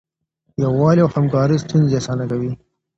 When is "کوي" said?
2.31-2.51